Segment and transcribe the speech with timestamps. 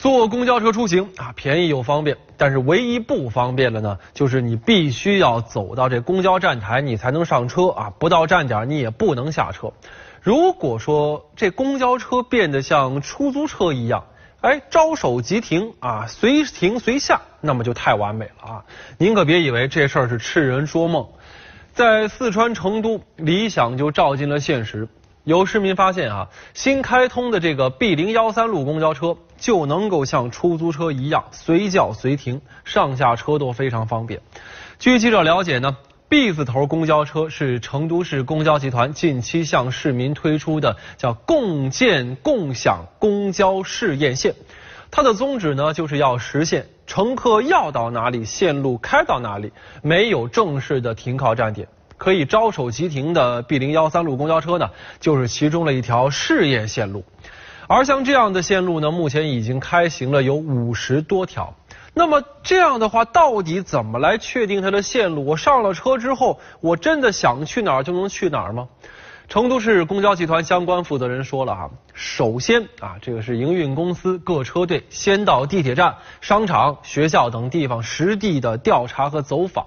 [0.00, 9.70] 坐公交车出行啊，便宜又方便，但是唯一不方便的呢，就是你必须要走到这公交站台，你才能上车啊，不到站点你也不能下车。
[10.22, 14.06] 如果说这公交车变得像出租车一样，
[14.40, 18.64] 哎，招手即停啊，随停随下，那么就太完美了啊！
[18.96, 21.06] 您可别以为这事儿是痴人说梦，
[21.74, 24.88] 在四川成都，理想就照进了现实。
[25.30, 34.22] 有市民发现啊，新开通的这个 B 零幺三路公交车就能够像出租车一样随叫随停，上下车都非常方便。
[34.80, 35.76] 据记者了解呢
[36.08, 44.34] ，B 字头公交车是成都市公交集团近期向市民推出的叫“共建共享公交试验线”，
[44.90, 51.68] 它的宗旨呢就是要实现乘客要到哪里线路开到哪里，没有正式的停靠站点。
[52.00, 57.04] 可以招手即停的 B 零幺三路公交车呢，就是其中的一条试验线路。
[57.68, 61.54] 而像这样的线路呢，目前已经开行了有五十多条。
[61.92, 65.26] 那么这样的话，到底怎么来确定它的线路？
[65.26, 68.68] 我上了车之后，我真的想去哪儿就能去哪儿吗？
[69.28, 79.66] 成都市公交集团相关负责人说了哈，首先啊，这个是营运公司各车队先到地铁站、商场、学校等地方实地的调查和走访。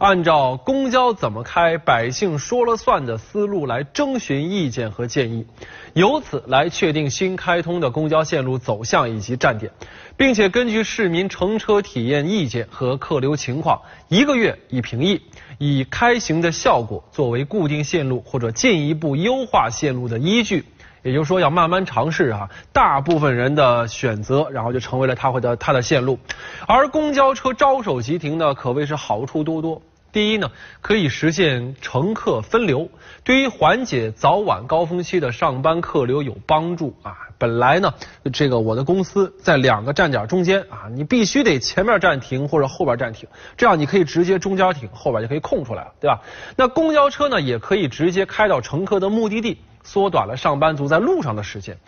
[0.00, 5.46] 按照公交怎么开，百姓说了算的思路来征询意见和建议，
[5.92, 9.70] 由此来确定新开通的公交线路走向以及站点，
[10.16, 15.20] 并且根据市民乘车体验意见和客流情况，一个月一评议，
[15.58, 20.64] 以开行的效果作为固定线路或者进一步优化线路的依据。
[21.02, 26.18] 也就是说，要慢慢尝试啊，大部分人的选择，然后就成为了他会的他的线路。
[26.66, 29.80] 而公交车招手即停呢，可谓是好处多多。
[30.12, 32.88] 第一呢，可以实现乘客分流，
[33.22, 37.16] 对于缓解早晚高峰期的上班客流有帮助啊。
[37.38, 37.94] 本来呢，
[38.32, 46.20] 这个我的公司在两个站点中间啊，你必须得前面站停或者后边站停，这样你可以直接中间停，后边就可以空出来了，对吧？
[46.56, 51.78] 那公交车呢，也可以直接开到乘客的目的地，缩短了上班族在路上的时间。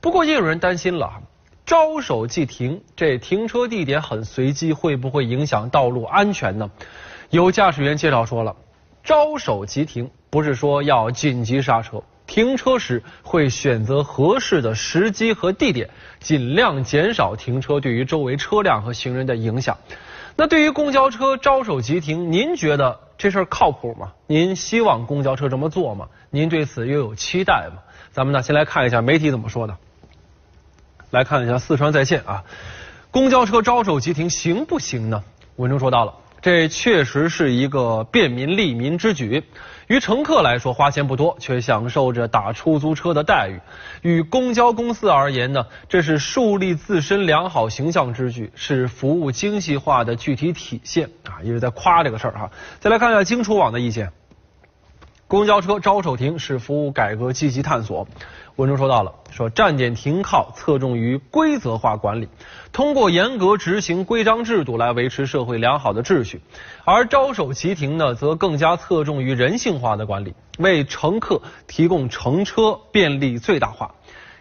[0.00, 1.22] 不过也有人担心了，
[1.64, 6.70] 招手即停，这停车地点很随机，会不会影响道路安全呢？
[7.30, 8.56] 有驾驶员介绍说了，
[9.04, 15.90] 招手即停不是说要紧急刹车，停车时会选择合适的时机和地点，
[16.20, 19.76] 尽量减少停车对于周围车辆和行人的影响。
[20.36, 24.12] 那对于公交车招手即停，您觉得这事儿靠谱吗？
[24.26, 26.08] 您希望公交车这么做吗？
[26.30, 27.82] 您对此又有期待吗？
[28.10, 29.76] 咱们呢，先来看一下媒体怎么说的。
[31.10, 32.44] 来看一下四川在线啊，
[33.10, 35.22] 公交车招手即停行不行呢？
[35.56, 36.14] 文中说到了。
[36.40, 39.42] 这确实是一个便民利民之举，
[39.88, 43.58] 于乘客来说花钱不多，却享受着打出租车的待遇；
[44.02, 51.42] 与公交公司而言呢，这是树立自身良好形象之举，是服务精细化的具体体现啊！
[51.42, 52.50] 一直在夸这个事儿哈。
[52.78, 54.12] 再来看一下荆楚网的意见。
[55.28, 58.08] 公交车招手停是服务改革积极探索。
[58.56, 62.28] 文中说到了，说站点停靠侧重于规则化管理，
[62.72, 66.38] 通过严格执行规章制度来维持社会良好的秩序；
[66.86, 73.96] 而招手即停呢，则更加侧重于人性化的管理，为乘客提供乘车便利最大化。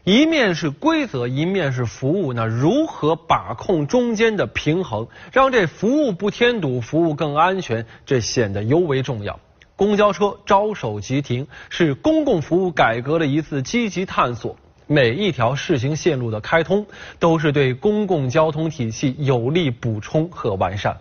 [0.06, 9.38] 一面是规则，一面是服务，那如何把控中间的平衡，让这服务不添堵，服务更安全，这显得尤为重要。
[9.78, 14.58] 公交车招手即停是公共服务改革的一次积极探索，
[14.88, 16.88] 每一条试行线路的开通
[17.20, 20.98] 都是对公共交通体系有力补充和完善。